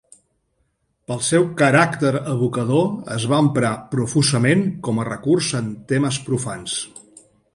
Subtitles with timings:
[1.09, 6.79] Pel seu caràcter evocador, es va emprar profusament com a recurs en temes profans.